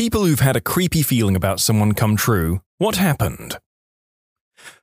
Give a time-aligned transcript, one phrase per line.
[0.00, 2.62] People who've had a creepy feeling about someone come true.
[2.78, 3.58] What happened?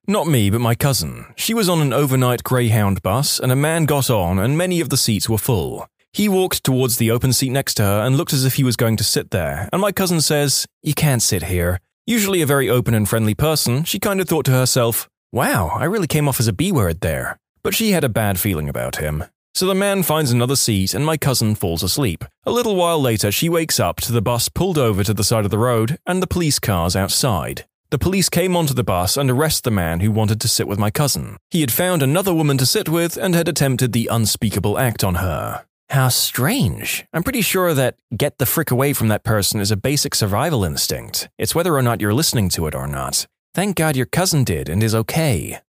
[0.05, 1.25] Not me, but my cousin.
[1.35, 4.89] She was on an overnight Greyhound bus, and a man got on, and many of
[4.89, 5.87] the seats were full.
[6.13, 8.75] He walked towards the open seat next to her and looked as if he was
[8.75, 11.79] going to sit there, and my cousin says, You can't sit here.
[12.05, 15.85] Usually a very open and friendly person, she kind of thought to herself, Wow, I
[15.85, 17.39] really came off as a B word there.
[17.63, 19.23] But she had a bad feeling about him.
[19.57, 22.23] So the man finds another seat and my cousin falls asleep.
[22.45, 25.45] A little while later, she wakes up to the bus pulled over to the side
[25.45, 27.65] of the road and the police cars outside.
[27.89, 30.77] The police came onto the bus and arrested the man who wanted to sit with
[30.77, 31.37] my cousin.
[31.49, 35.15] He had found another woman to sit with and had attempted the unspeakable act on
[35.15, 35.65] her.
[35.89, 37.07] How strange.
[37.11, 40.63] I'm pretty sure that get the frick away from that person is a basic survival
[40.63, 41.29] instinct.
[41.39, 43.25] It's whether or not you're listening to it or not.
[43.55, 45.61] Thank God your cousin did and is okay.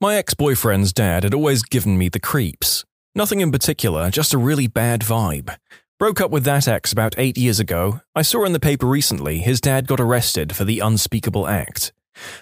[0.00, 2.84] My ex boyfriend's dad had always given me the creeps.
[3.14, 5.56] Nothing in particular, just a really bad vibe.
[5.98, 8.00] Broke up with that ex about eight years ago.
[8.14, 11.92] I saw in the paper recently his dad got arrested for the unspeakable act.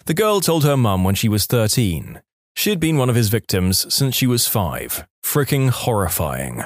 [0.04, 2.20] The girl told her mum when she was 13.
[2.54, 5.06] She had been one of his victims since she was five.
[5.24, 6.64] Fricking horrifying.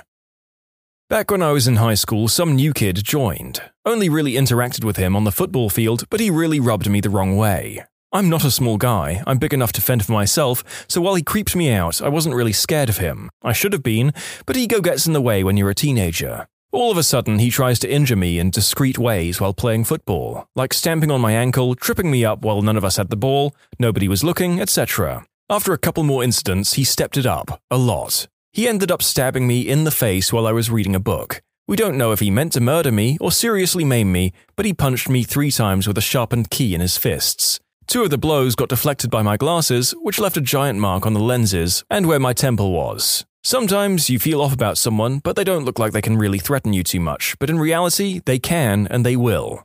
[1.09, 3.61] Back when I was in high school, some new kid joined.
[3.85, 7.11] Only really interacted with him on the football field, but he really rubbed me the
[7.11, 7.85] wrong way.
[8.13, 11.23] I'm not a small guy, I'm big enough to fend for myself, so while he
[11.23, 13.31] creeped me out, I wasn't really scared of him.
[13.41, 14.13] I should have been,
[14.47, 16.49] but ego gets in the way when you're a teenager.
[16.73, 20.49] All of a sudden, he tries to injure me in discreet ways while playing football,
[20.57, 23.55] like stamping on my ankle, tripping me up while none of us had the ball,
[23.79, 25.25] nobody was looking, etc.
[25.49, 28.27] After a couple more incidents, he stepped it up, a lot.
[28.53, 31.43] He ended up stabbing me in the face while I was reading a book.
[31.69, 34.75] We don't know if he meant to murder me or seriously maim me, but he
[34.75, 37.61] punched me three times with a sharpened key in his fists.
[37.91, 41.13] Two of the blows got deflected by my glasses, which left a giant mark on
[41.13, 43.27] the lenses and where my temple was.
[43.43, 46.73] Sometimes you feel off about someone, but they don't look like they can really threaten
[46.73, 49.65] you too much, but in reality, they can and they will.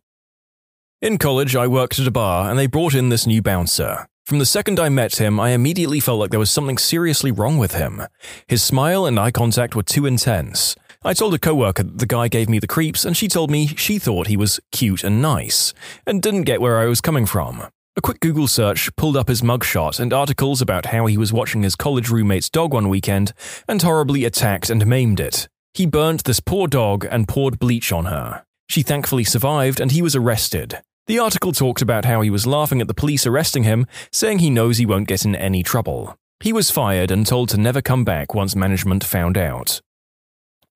[1.04, 4.08] In college, I worked at a bar and they brought in this new bouncer.
[4.26, 7.60] From the second I met him, I immediately felt like there was something seriously wrong
[7.60, 8.02] with him.
[8.48, 10.76] His smile and eye contact were too intense.
[11.04, 13.68] I told a coworker that the guy gave me the creeps, and she told me
[13.68, 15.76] she thought he was cute and nice,
[16.08, 17.68] and didn't get where I was coming from.
[17.98, 21.64] A quick Google search pulled up his mugshot and articles about how he was watching
[21.64, 23.32] his college roommate's dog one weekend
[23.70, 25.48] and horribly attacked and maimed it.
[25.74, 28.44] He burnt this poor dog and poured bleach on her.
[28.68, 30.82] She thankfully survived and he was arrested.
[31.08, 34.50] The article talked about how he was laughing at the police arresting him, saying he
[34.50, 36.18] knows he won't get in any trouble.
[36.42, 39.80] He was fired and told to never come back once management found out.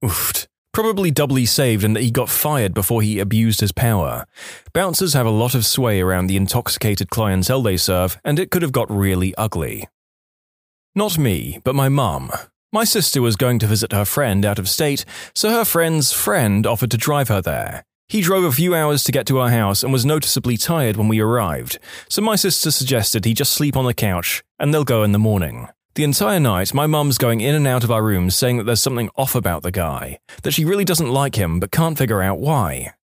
[0.02, 0.48] Oofed.
[0.80, 4.26] Probably doubly saved in that he got fired before he abused his power.
[4.72, 8.62] Bouncers have a lot of sway around the intoxicated clientele they serve, and it could
[8.62, 9.90] have got really ugly.
[10.96, 12.32] Not me, but my mum.
[12.72, 15.04] My sister was going to visit her friend out of state,
[15.36, 17.84] so her friend's friend offered to drive her there.
[18.08, 21.10] He drove a few hours to get to our house and was noticeably tired when
[21.10, 25.04] we arrived, so my sister suggested he just sleep on the couch and they'll go
[25.04, 25.68] in the morning.
[25.96, 28.82] The entire night, my mum's going in and out of our rooms saying that there's
[28.82, 32.40] something off about the guy, that she really doesn't like him but can't figure out
[32.40, 32.94] why.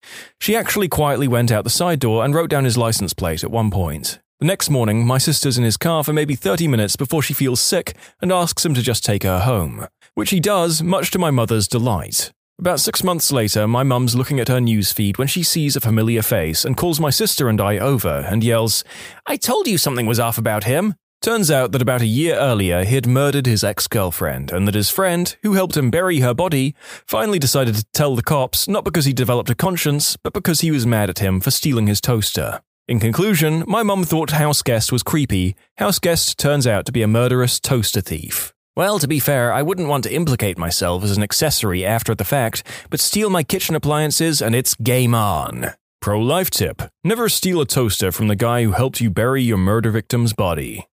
[0.40, 3.50] She actually quietly went out the side door and wrote down his license plate at
[3.50, 4.20] one point.
[4.38, 7.60] The next morning, my sister's in his car for maybe 30 minutes before she feels
[7.60, 11.30] sick and asks him to just take her home, which he does, much to my
[11.30, 12.32] mother's delight.
[12.58, 15.80] About six months later, my mum's looking at her news feed when she sees a
[15.80, 18.84] familiar face and calls my sister and I over and yells,
[19.26, 20.94] I told you something was off about him.
[21.26, 24.76] Turns out that about a year earlier, he had murdered his ex girlfriend, and that
[24.76, 28.84] his friend, who helped him bury her body, finally decided to tell the cops not
[28.84, 32.00] because he developed a conscience, but because he was mad at him for stealing his
[32.00, 32.60] toaster.
[32.86, 35.56] In conclusion, my mum thought Houseguest was creepy.
[35.80, 38.54] Houseguest turns out to be a murderous toaster thief.
[38.76, 42.22] Well, to be fair, I wouldn't want to implicate myself as an accessory after the
[42.22, 45.72] fact, but steal my kitchen appliances and it's game on.
[46.00, 49.58] Pro life tip never steal a toaster from the guy who helped you bury your
[49.58, 50.86] murder victim's body.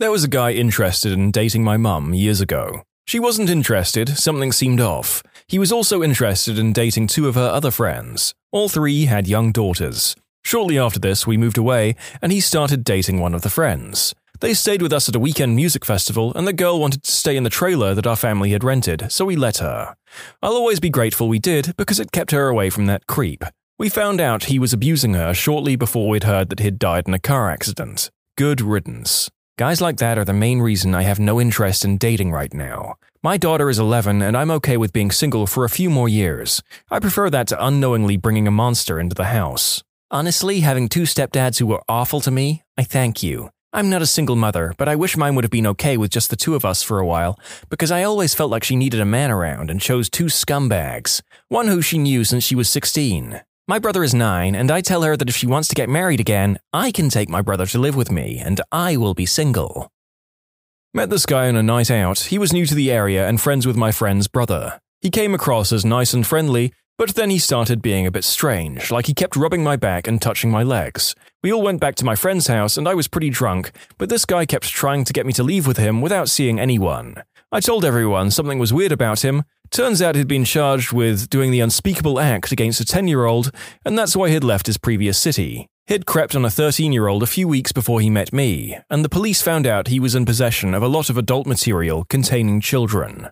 [0.00, 2.82] There was a guy interested in dating my mum years ago.
[3.06, 5.22] She wasn't interested, something seemed off.
[5.46, 8.34] He was also interested in dating two of her other friends.
[8.50, 10.16] All three had young daughters.
[10.42, 14.16] Shortly after this, we moved away, and he started dating one of the friends.
[14.40, 17.36] They stayed with us at a weekend music festival, and the girl wanted to stay
[17.36, 19.94] in the trailer that our family had rented, so we let her.
[20.42, 23.44] I'll always be grateful we did, because it kept her away from that creep.
[23.78, 27.14] We found out he was abusing her shortly before we'd heard that he'd died in
[27.14, 28.10] a car accident.
[28.36, 29.30] Good riddance.
[29.56, 32.96] Guys like that are the main reason I have no interest in dating right now.
[33.22, 36.60] My daughter is 11, and I'm okay with being single for a few more years.
[36.90, 39.84] I prefer that to unknowingly bringing a monster into the house.
[40.10, 43.50] Honestly, having two stepdads who were awful to me, I thank you.
[43.72, 46.30] I'm not a single mother, but I wish mine would have been okay with just
[46.30, 49.04] the two of us for a while, because I always felt like she needed a
[49.04, 53.40] man around and chose two scumbags, one who she knew since she was 16.
[53.66, 56.20] My brother is nine, and I tell her that if she wants to get married
[56.20, 59.90] again, I can take my brother to live with me, and I will be single.
[60.92, 62.18] Met this guy on a night out.
[62.18, 64.78] He was new to the area and friends with my friend's brother.
[65.00, 68.90] He came across as nice and friendly, but then he started being a bit strange,
[68.90, 71.14] like he kept rubbing my back and touching my legs.
[71.42, 74.26] We all went back to my friend's house, and I was pretty drunk, but this
[74.26, 77.22] guy kept trying to get me to leave with him without seeing anyone.
[77.50, 79.44] I told everyone something was weird about him.
[79.74, 83.50] Turns out he'd been charged with doing the unspeakable act against a 10 year old,
[83.84, 85.66] and that's why he'd left his previous city.
[85.88, 89.04] He'd crept on a 13 year old a few weeks before he met me, and
[89.04, 92.60] the police found out he was in possession of a lot of adult material containing
[92.60, 93.30] children.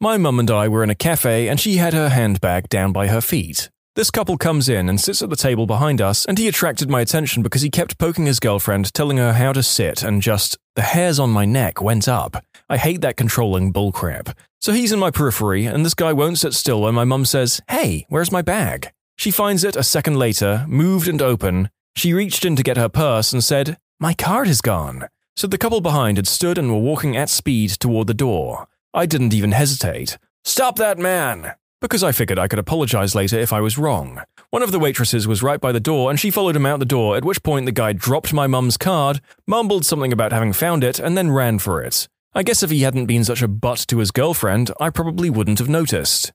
[0.00, 3.08] My mum and I were in a cafe, and she had her handbag down by
[3.08, 3.68] her feet.
[3.96, 7.00] This couple comes in and sits at the table behind us, and he attracted my
[7.00, 10.82] attention because he kept poking his girlfriend, telling her how to sit, and just, the
[10.82, 12.44] hairs on my neck went up.
[12.68, 14.36] I hate that controlling bullcrap.
[14.60, 17.62] So he's in my periphery, and this guy won't sit still when my mum says,
[17.70, 18.92] Hey, where's my bag?
[19.16, 21.70] She finds it a second later, moved and open.
[21.94, 25.08] She reached in to get her purse and said, My card is gone.
[25.36, 28.68] So the couple behind had stood and were walking at speed toward the door.
[28.92, 30.18] I didn't even hesitate.
[30.44, 31.54] Stop that man!
[31.80, 34.22] Because I figured I could apologize later if I was wrong.
[34.50, 36.86] One of the waitresses was right by the door and she followed him out the
[36.86, 40.82] door, at which point the guy dropped my mum's card, mumbled something about having found
[40.82, 42.08] it, and then ran for it.
[42.34, 45.58] I guess if he hadn't been such a butt to his girlfriend, I probably wouldn't
[45.58, 46.32] have noticed.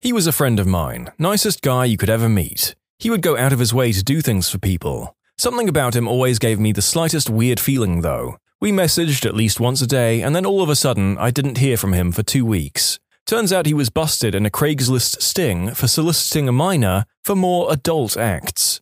[0.00, 2.74] He was a friend of mine, nicest guy you could ever meet.
[2.98, 5.14] He would go out of his way to do things for people.
[5.36, 8.36] Something about him always gave me the slightest weird feeling, though.
[8.60, 11.58] We messaged at least once a day, and then all of a sudden, I didn't
[11.58, 12.98] hear from him for two weeks.
[13.26, 17.72] Turns out he was busted in a Craigslist sting for soliciting a minor for more
[17.72, 18.80] adult acts.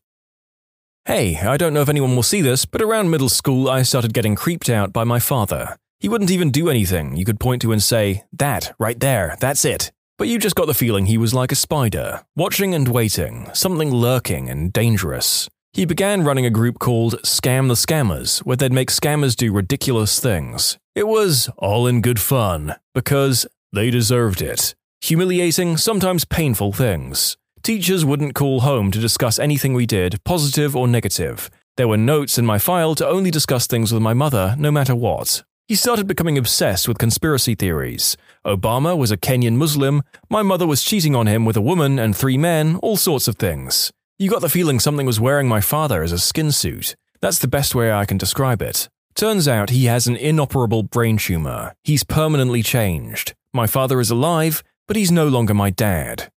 [1.04, 4.12] Hey, I don't know if anyone will see this, but around middle school, I started
[4.12, 5.76] getting creeped out by my father.
[6.00, 9.64] He wouldn't even do anything you could point to and say, That, right there, that's
[9.64, 9.90] it.
[10.18, 13.90] But you just got the feeling he was like a spider, watching and waiting, something
[13.90, 15.48] lurking and dangerous.
[15.72, 20.18] He began running a group called Scam the Scammers, where they'd make scammers do ridiculous
[20.18, 20.76] things.
[20.94, 24.74] It was all in good fun, because they deserved it.
[25.02, 27.36] Humiliating, sometimes painful things.
[27.62, 31.50] Teachers wouldn't call home to discuss anything we did, positive or negative.
[31.76, 34.94] There were notes in my file to only discuss things with my mother, no matter
[34.94, 35.44] what.
[35.68, 38.16] He started becoming obsessed with conspiracy theories.
[38.46, 42.16] Obama was a Kenyan Muslim, my mother was cheating on him with a woman and
[42.16, 43.92] three men, all sorts of things.
[44.18, 46.96] You got the feeling something was wearing my father as a skin suit.
[47.20, 48.88] That's the best way I can describe it.
[49.14, 51.74] Turns out he has an inoperable brain tumor.
[51.84, 53.34] He's permanently changed.
[53.58, 56.30] My father is alive, but he's no longer my dad.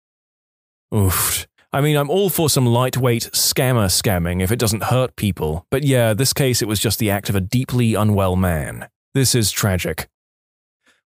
[0.95, 1.47] Oof.
[1.71, 5.85] I mean, I'm all for some lightweight scammer scamming if it doesn't hurt people, but
[5.85, 8.89] yeah, this case it was just the act of a deeply unwell man.
[9.13, 10.09] This is tragic.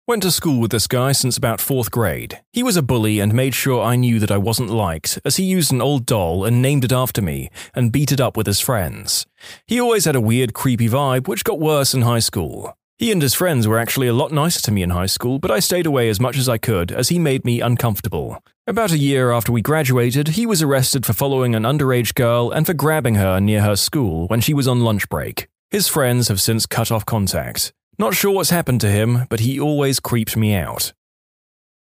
[0.07, 2.41] Went to school with this guy since about fourth grade.
[2.53, 5.43] He was a bully and made sure I knew that I wasn't liked, as he
[5.43, 8.61] used an old doll and named it after me and beat it up with his
[8.61, 9.27] friends.
[9.67, 12.77] He always had a weird, creepy vibe, which got worse in high school.
[12.97, 15.51] He and his friends were actually a lot nicer to me in high school, but
[15.51, 18.41] I stayed away as much as I could as he made me uncomfortable.
[18.69, 22.65] About a year after we graduated, he was arrested for following an underage girl and
[22.65, 25.49] for grabbing her near her school when she was on lunch break.
[25.73, 27.73] His friends have since cut off contact.
[27.99, 30.93] Not sure what's happened to him, but he always creeped me out.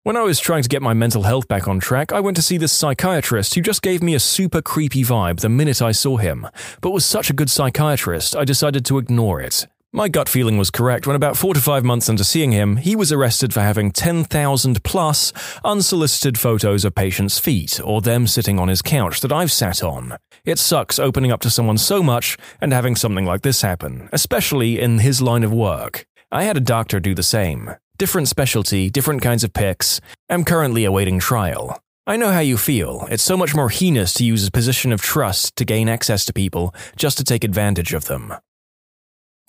[0.04, 2.44] When I was trying to get my mental health back on track, I went to
[2.44, 6.18] see this psychiatrist who just gave me a super creepy vibe the minute I saw
[6.18, 6.47] him,
[6.81, 9.66] but was such a good psychiatrist, I decided to ignore it.
[9.92, 12.96] My gut feeling was correct when about four to five months into seeing him, he
[12.96, 15.34] was arrested for having 10,000 plus
[15.66, 20.16] unsolicited photos of patients' feet or them sitting on his couch that I've sat on.
[20.46, 24.80] It sucks opening up to someone so much and having something like this happen, especially
[24.80, 26.06] in his line of work.
[26.31, 27.72] I had a doctor do the same.
[27.98, 30.00] Different specialty, different kinds of pics.
[30.30, 31.81] I'm currently awaiting trial.
[32.06, 33.08] I know how you feel.
[33.10, 36.34] It's so much more heinous to use a position of trust to gain access to
[36.34, 38.36] people just to take advantage of them.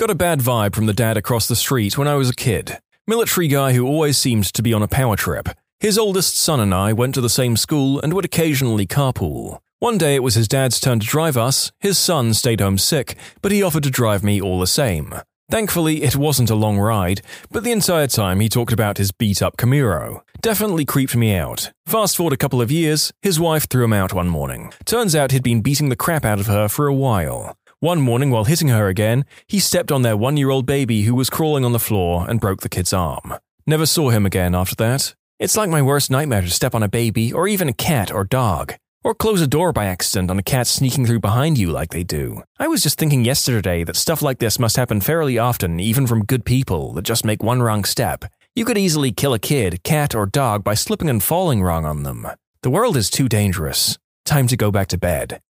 [0.01, 2.79] Got a bad vibe from the dad across the street when I was a kid.
[3.07, 5.51] Military guy who always seemed to be on a power trip.
[5.79, 9.59] His oldest son and I went to the same school and would occasionally carpool.
[9.79, 13.15] One day it was his dad's turn to drive us, his son stayed home sick,
[13.43, 15.13] but he offered to drive me all the same.
[15.51, 19.43] Thankfully, it wasn't a long ride, but the entire time he talked about his beat
[19.43, 20.23] up Camaro.
[20.41, 21.73] Definitely creeped me out.
[21.85, 24.73] Fast forward a couple of years, his wife threw him out one morning.
[24.87, 27.55] Turns out he'd been beating the crap out of her for a while.
[27.83, 31.15] One morning, while hitting her again, he stepped on their one year old baby who
[31.15, 33.33] was crawling on the floor and broke the kid's arm.
[33.67, 35.15] Never saw him again after that.
[35.39, 38.25] It's like my worst nightmare to step on a baby or even a cat or
[38.25, 38.75] dog.
[39.03, 42.05] Or close a door by accident on a cat sneaking through behind you like they
[42.05, 42.43] do.
[42.59, 46.27] I was just thinking yesterday that stuff like this must happen fairly often, even from
[46.27, 48.27] good people that just make one wrong step.
[48.55, 52.03] You could easily kill a kid, cat, or dog by slipping and falling wrong on
[52.03, 52.27] them.
[52.63, 53.99] The world is too dangerous.
[54.27, 55.41] Time to go back to bed.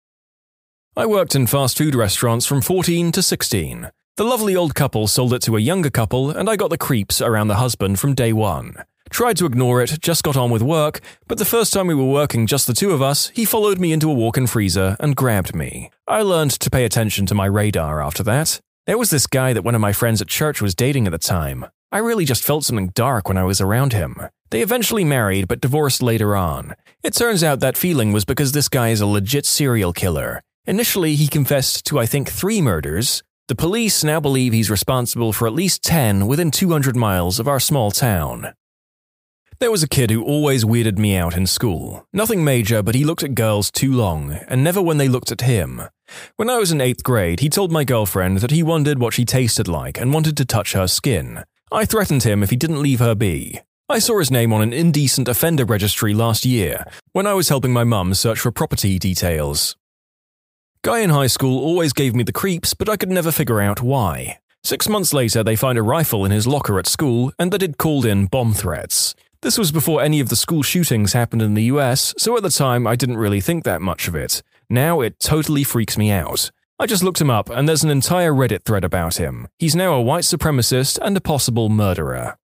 [0.96, 3.90] I worked in fast food restaurants from 14 to 16.
[4.16, 7.22] The lovely old couple sold it to a younger couple, and I got the creeps
[7.22, 8.74] around the husband from day one.
[9.08, 12.04] Tried to ignore it, just got on with work, but the first time we were
[12.04, 15.14] working just the two of us, he followed me into a walk in freezer and
[15.14, 15.90] grabbed me.
[16.08, 18.60] I learned to pay attention to my radar after that.
[18.86, 21.18] There was this guy that one of my friends at church was dating at the
[21.18, 21.66] time.
[21.92, 24.16] I really just felt something dark when I was around him.
[24.50, 26.74] They eventually married but divorced later on.
[27.04, 30.42] It turns out that feeling was because this guy is a legit serial killer.
[30.66, 33.22] Initially, he confessed to, I think, three murders.
[33.48, 37.58] The police now believe he's responsible for at least 10 within 200 miles of our
[37.58, 38.52] small town.
[39.58, 42.06] There was a kid who always weirded me out in school.
[42.12, 45.42] Nothing major, but he looked at girls too long, and never when they looked at
[45.42, 45.82] him.
[46.36, 49.24] When I was in 8th grade, he told my girlfriend that he wondered what she
[49.24, 51.44] tasted like and wanted to touch her skin.
[51.72, 53.60] I threatened him if he didn't leave her be.
[53.88, 57.72] I saw his name on an indecent offender registry last year when I was helping
[57.72, 59.76] my mum search for property details.
[60.82, 63.82] Guy in high school always gave me the creeps, but I could never figure out
[63.82, 64.38] why.
[64.64, 67.76] Six months later, they find a rifle in his locker at school and that he'd
[67.76, 69.14] called in bomb threats.
[69.42, 72.48] This was before any of the school shootings happened in the US, so at the
[72.48, 74.42] time I didn't really think that much of it.
[74.70, 76.50] Now it totally freaks me out.
[76.78, 79.48] I just looked him up and there's an entire Reddit thread about him.
[79.58, 82.38] He's now a white supremacist and a possible murderer.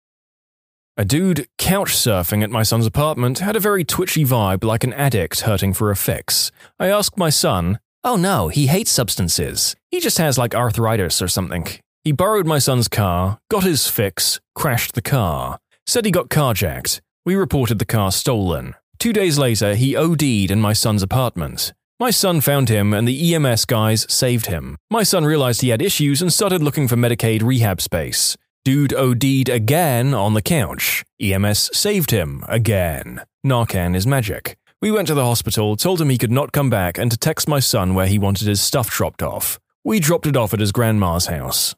[0.96, 4.92] A dude couch surfing at my son's apartment had a very twitchy vibe like an
[4.92, 6.50] addict hurting for a fix.
[6.80, 9.74] I asked my son, Oh no, he hates substances.
[9.90, 11.66] He just has like arthritis or something.
[12.02, 15.58] He borrowed my son's car, got his fix, crashed the car.
[15.86, 17.00] Said he got carjacked.
[17.24, 18.74] We reported the car stolen.
[18.98, 21.72] Two days later, he OD'd in my son's apartment.
[21.98, 24.76] My son found him and the EMS guys saved him.
[24.90, 28.36] My son realized he had issues and started looking for Medicaid rehab space.
[28.66, 31.04] Dude OD'd again on the couch.
[31.20, 33.22] EMS saved him again.
[33.46, 34.58] Narcan is magic.
[34.84, 37.48] We went to the hospital, told him he could not come back, and to text
[37.48, 39.58] my son where he wanted his stuff dropped off.
[39.82, 41.74] We dropped it off at his grandma's house.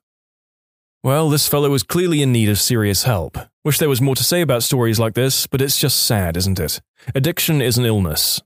[1.05, 3.39] Well, this fellow was clearly in need of serious help.
[3.65, 6.59] Wish there was more to say about stories like this, but it's just sad, isn't
[6.59, 6.81] it?
[7.15, 8.43] Addiction is an illness.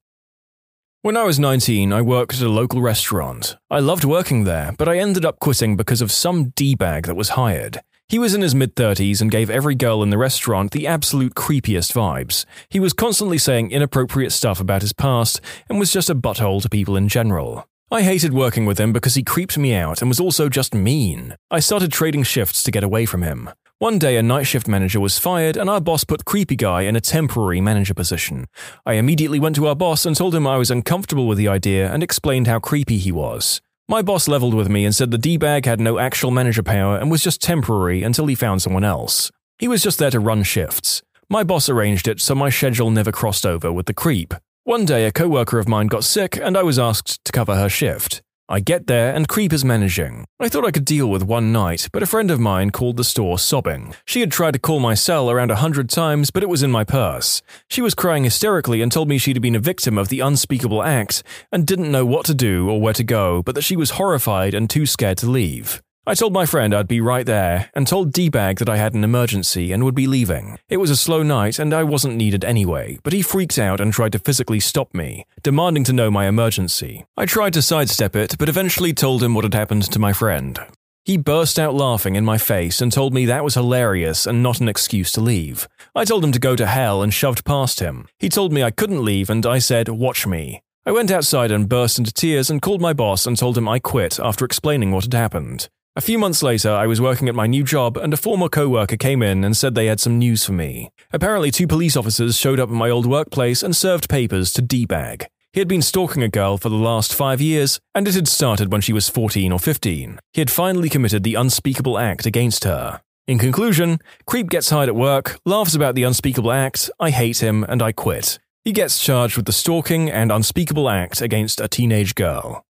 [1.00, 3.56] When I was 19, I worked at a local restaurant.
[3.70, 7.16] I loved working there, but I ended up quitting because of some D bag that
[7.16, 7.80] was hired.
[8.10, 11.36] He was in his mid 30s and gave every girl in the restaurant the absolute
[11.36, 12.44] creepiest vibes.
[12.68, 16.68] He was constantly saying inappropriate stuff about his past and was just a butthole to
[16.68, 17.68] people in general.
[17.88, 21.36] I hated working with him because he creeped me out and was also just mean.
[21.52, 23.48] I started trading shifts to get away from him.
[23.78, 26.96] One day, a night shift manager was fired, and our boss put Creepy Guy in
[26.96, 28.48] a temporary manager position.
[28.84, 31.90] I immediately went to our boss and told him I was uncomfortable with the idea
[31.90, 33.60] and explained how creepy he was.
[33.90, 37.10] My boss leveled with me and said the D-bag had no actual manager power and
[37.10, 39.32] was just temporary until he found someone else.
[39.58, 41.02] He was just there to run shifts.
[41.28, 44.32] My boss arranged it so my schedule never crossed over with the creep.
[44.62, 47.68] One day a coworker of mine got sick and I was asked to cover her
[47.68, 48.22] shift.
[48.52, 50.24] I get there and Creep is managing.
[50.40, 53.04] I thought I could deal with one night, but a friend of mine called the
[53.04, 53.94] store sobbing.
[54.04, 56.70] She had tried to call my cell around a hundred times, but it was in
[56.72, 57.42] my purse.
[57.68, 61.22] She was crying hysterically and told me she'd been a victim of the unspeakable act
[61.52, 64.52] and didn't know what to do or where to go, but that she was horrified
[64.52, 65.80] and too scared to leave.
[66.06, 69.04] I told my friend I'd be right there and told D-Bag that I had an
[69.04, 70.58] emergency and would be leaving.
[70.70, 73.92] It was a slow night and I wasn't needed anyway, but he freaked out and
[73.92, 77.04] tried to physically stop me, demanding to know my emergency.
[77.18, 80.58] I tried to sidestep it, but eventually told him what had happened to my friend.
[81.04, 84.60] He burst out laughing in my face and told me that was hilarious and not
[84.60, 85.68] an excuse to leave.
[85.94, 88.08] I told him to go to hell and shoved past him.
[88.18, 90.62] He told me I couldn't leave and I said, Watch me.
[90.86, 93.78] I went outside and burst into tears and called my boss and told him I
[93.78, 95.68] quit after explaining what had happened.
[96.00, 98.96] A few months later, I was working at my new job, and a former coworker
[98.96, 100.88] came in and said they had some news for me.
[101.12, 105.26] Apparently, two police officers showed up at my old workplace and served papers to D-Bag.
[105.52, 108.72] He had been stalking a girl for the last five years, and it had started
[108.72, 110.18] when she was 14 or 15.
[110.32, 113.02] He had finally committed the unspeakable act against her.
[113.26, 117.62] In conclusion, Creep gets hired at work, laughs about the unspeakable act, I hate him,
[117.64, 118.38] and I quit.
[118.64, 122.64] He gets charged with the stalking and unspeakable act against a teenage girl.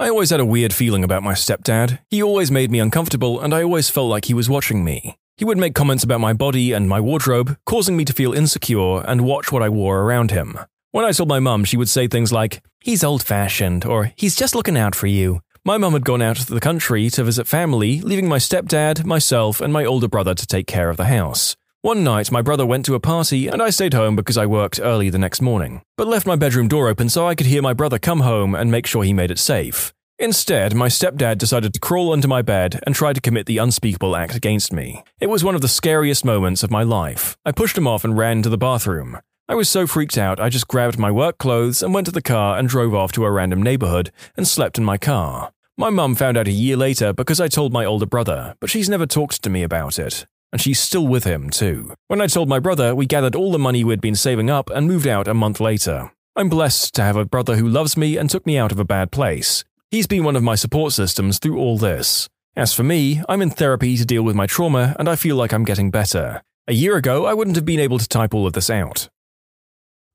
[0.00, 1.98] I always had a weird feeling about my stepdad.
[2.08, 5.18] He always made me uncomfortable, and I always felt like he was watching me.
[5.36, 9.02] He would make comments about my body and my wardrobe, causing me to feel insecure
[9.06, 10.58] and watch what I wore around him.
[10.92, 14.34] When I told my mum, she would say things like, He's old fashioned, or He's
[14.34, 15.42] just looking out for you.
[15.66, 19.60] My mum had gone out to the country to visit family, leaving my stepdad, myself,
[19.60, 21.56] and my older brother to take care of the house.
[21.82, 24.78] One night, my brother went to a party and I stayed home because I worked
[24.82, 27.72] early the next morning, but left my bedroom door open so I could hear my
[27.72, 29.90] brother come home and make sure he made it safe.
[30.18, 34.14] Instead, my stepdad decided to crawl under my bed and try to commit the unspeakable
[34.14, 35.02] act against me.
[35.20, 37.38] It was one of the scariest moments of my life.
[37.46, 39.18] I pushed him off and ran to the bathroom.
[39.48, 42.20] I was so freaked out, I just grabbed my work clothes and went to the
[42.20, 45.50] car and drove off to a random neighborhood and slept in my car.
[45.78, 48.90] My mum found out a year later because I told my older brother, but she's
[48.90, 50.26] never talked to me about it.
[50.52, 51.94] And she's still with him, too.
[52.08, 54.86] When I told my brother, we gathered all the money we'd been saving up and
[54.86, 56.10] moved out a month later.
[56.36, 58.84] I'm blessed to have a brother who loves me and took me out of a
[58.84, 59.64] bad place.
[59.90, 62.28] He's been one of my support systems through all this.
[62.56, 65.52] As for me, I'm in therapy to deal with my trauma and I feel like
[65.52, 66.42] I'm getting better.
[66.68, 69.08] A year ago, I wouldn't have been able to type all of this out.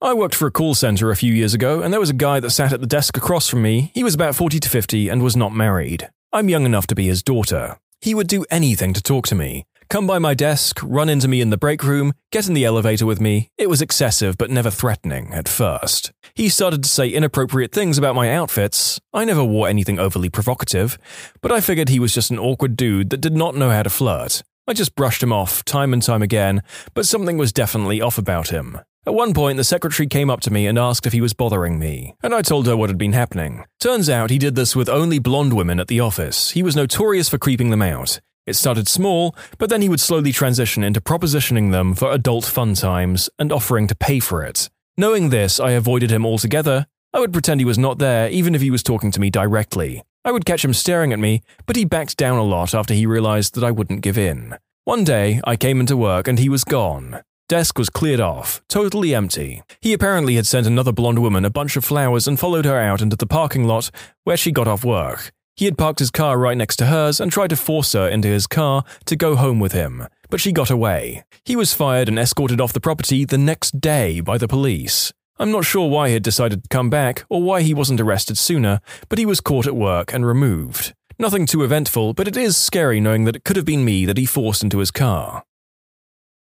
[0.01, 2.39] I worked for a call center a few years ago, and there was a guy
[2.39, 3.91] that sat at the desk across from me.
[3.93, 6.09] He was about 40 to 50 and was not married.
[6.31, 7.77] I'm young enough to be his daughter.
[8.01, 9.65] He would do anything to talk to me.
[9.89, 13.05] Come by my desk, run into me in the break room, get in the elevator
[13.05, 13.49] with me.
[13.57, 16.11] It was excessive but never threatening at first.
[16.33, 18.99] He started to say inappropriate things about my outfits.
[19.13, 20.97] I never wore anything overly provocative,
[21.41, 23.89] but I figured he was just an awkward dude that did not know how to
[23.89, 24.43] flirt.
[24.67, 26.63] I just brushed him off time and time again,
[26.95, 28.79] but something was definitely off about him.
[29.05, 31.77] At one point, the secretary came up to me and asked if he was bothering
[31.77, 33.65] me, and I told her what had been happening.
[33.79, 36.49] Turns out he did this with only blonde women at the office.
[36.51, 38.19] He was notorious for creeping them out.
[38.45, 42.75] It started small, but then he would slowly transition into propositioning them for adult fun
[42.75, 44.69] times and offering to pay for it.
[44.97, 46.85] Knowing this, I avoided him altogether.
[47.13, 50.03] I would pretend he was not there, even if he was talking to me directly.
[50.23, 53.05] I would catch him staring at me, but he backed down a lot after he
[53.05, 54.57] realized that I wouldn't give in.
[54.83, 57.21] One day, I came into work and he was gone.
[57.47, 59.61] Desk was cleared off, totally empty.
[59.79, 63.01] He apparently had sent another blonde woman a bunch of flowers and followed her out
[63.01, 63.91] into the parking lot
[64.23, 65.31] where she got off work.
[65.55, 68.27] He had parked his car right next to hers and tried to force her into
[68.27, 71.23] his car to go home with him, but she got away.
[71.45, 75.13] He was fired and escorted off the property the next day by the police.
[75.39, 78.37] I'm not sure why he had decided to come back or why he wasn't arrested
[78.37, 80.93] sooner, but he was caught at work and removed.
[81.17, 84.17] Nothing too eventful, but it is scary knowing that it could have been me that
[84.17, 85.43] he forced into his car.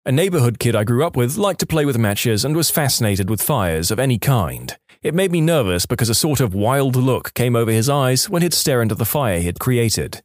[0.07, 3.29] A neighborhood kid I grew up with liked to play with matches and was fascinated
[3.29, 4.75] with fires of any kind.
[5.03, 8.41] It made me nervous because a sort of wild look came over his eyes when
[8.41, 10.23] he'd stare into the fire he had created.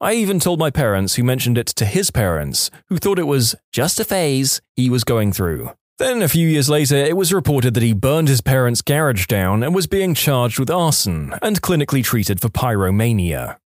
[0.00, 3.54] I even told my parents, who mentioned it to his parents, who thought it was
[3.70, 5.72] just a phase he was going through.
[5.98, 9.62] Then, a few years later, it was reported that he burned his parents' garage down
[9.62, 13.58] and was being charged with arson and clinically treated for pyromania.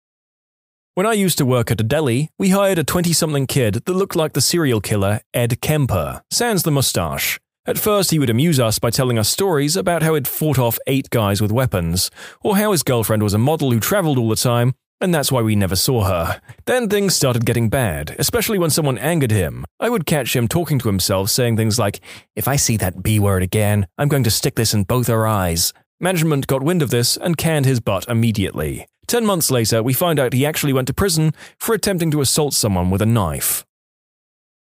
[1.01, 3.91] When I used to work at a deli, we hired a 20 something kid that
[3.91, 7.39] looked like the serial killer Ed Kemper, sans the mustache.
[7.65, 10.77] At first, he would amuse us by telling us stories about how he'd fought off
[10.85, 12.11] eight guys with weapons,
[12.43, 15.41] or how his girlfriend was a model who traveled all the time, and that's why
[15.41, 16.39] we never saw her.
[16.67, 19.65] Then things started getting bad, especially when someone angered him.
[19.79, 21.99] I would catch him talking to himself, saying things like,
[22.35, 25.25] If I see that B word again, I'm going to stick this in both her
[25.25, 25.73] eyes.
[25.99, 28.85] Management got wind of this and canned his butt immediately.
[29.12, 32.54] Ten months later, we find out he actually went to prison for attempting to assault
[32.54, 33.65] someone with a knife.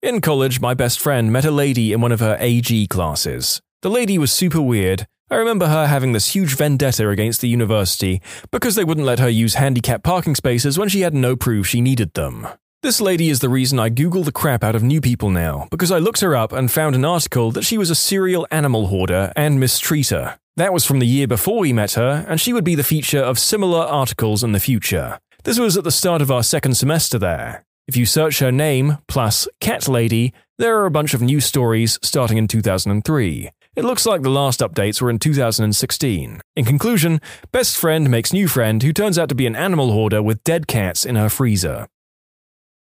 [0.01, 3.61] In college, my best friend met a lady in one of her AG classes.
[3.83, 5.07] The lady was super weird.
[5.31, 9.29] I remember her having this huge vendetta against the university because they wouldn't let her
[9.29, 12.45] use handicapped parking spaces when she had no proof she needed them.
[12.81, 15.89] This lady is the reason I Google the crap out of new people now, because
[15.89, 19.31] I looked her up and found an article that she was a serial animal hoarder
[19.37, 20.37] and mistreater.
[20.55, 23.21] That was from the year before we met her, and she would be the feature
[23.21, 25.17] of similar articles in the future.
[25.45, 27.65] This was at the start of our second semester there.
[27.87, 31.97] If you search her name plus Cat Lady, there are a bunch of new stories
[32.03, 33.49] starting in 2003.
[33.75, 36.39] It looks like the last updates were in 2016.
[36.55, 37.19] In conclusion,
[37.51, 40.67] best friend makes new friend who turns out to be an animal hoarder with dead
[40.67, 41.87] cats in her freezer.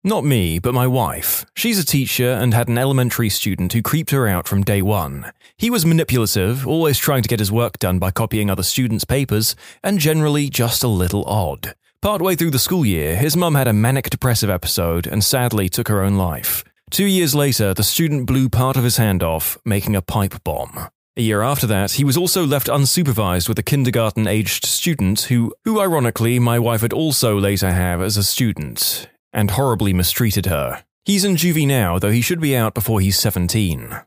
[0.09, 1.45] Not me, but my wife.
[1.53, 5.31] She's a teacher and had an elementary student who creeped her out from day one.
[5.59, 9.55] He was manipulative, always trying to get his work done by copying other students' papers,
[9.85, 11.75] and generally just a little odd.
[12.01, 15.89] Partway through the school year, his mum had a manic depressive episode and sadly took
[15.89, 16.65] her own life.
[16.91, 20.89] Two years later, the student blew part of his hand off, making a pipe bomb.
[21.19, 25.53] A year after that, he was also left unsupervised with a kindergarten aged student who,
[25.67, 30.85] who ironically, my wife would also later have as a student and horribly mistreated her.
[31.05, 34.01] He's in juvie now, though he should be out before he's 17.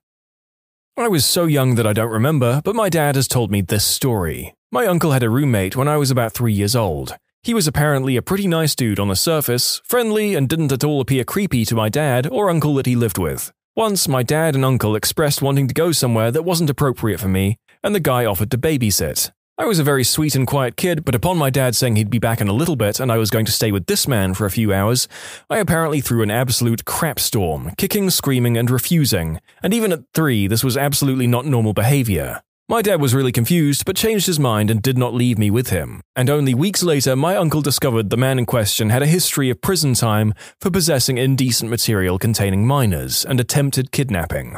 [0.98, 3.86] I was so young that I don't remember, but my dad has told me this
[3.86, 4.54] story.
[4.72, 7.16] My uncle had a roommate when I was about three years old.
[7.44, 11.02] He was apparently a pretty nice dude on the surface, friendly, and didn't at all
[11.02, 13.52] appear creepy to my dad or uncle that he lived with.
[13.76, 17.58] Once, my dad and uncle expressed wanting to go somewhere that wasn't appropriate for me,
[17.84, 19.32] and the guy offered to babysit.
[19.62, 22.18] I was a very sweet and quiet kid, but upon my dad saying he'd be
[22.18, 24.48] back in a little bit and I was going to stay with this man for
[24.48, 25.08] a few hours,
[25.52, 29.40] I apparently threw an absolute crap storm, kicking, screaming, and refusing.
[29.62, 32.42] And even at three, this was absolutely not normal behavior.
[32.70, 35.70] My dad was really confused, but changed his mind and did not leave me with
[35.70, 36.02] him.
[36.16, 39.62] And only weeks later, my uncle discovered the man in question had a history of
[39.62, 44.58] prison time for possessing indecent material containing minors and attempted kidnapping.